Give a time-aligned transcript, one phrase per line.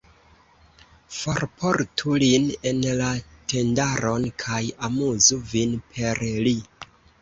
[1.17, 3.13] Forportu lin en la
[3.55, 6.61] tendaron, kaj amuzu vin per li.